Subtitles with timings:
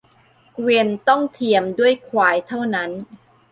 [0.53, 2.89] เกวียนก็ต้องเทียมด้วยควายเท่านั้น